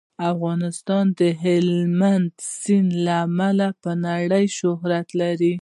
افغانستان 0.33 1.05
د 1.19 1.21
هلمند 1.43 2.31
سیند 2.59 2.89
له 3.05 3.15
امله 3.27 3.67
په 3.83 3.91
نړۍ 4.07 4.45
شهرت 4.59 5.07
لري. 5.21 5.49